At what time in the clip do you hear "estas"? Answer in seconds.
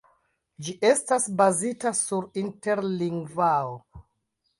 0.87-1.27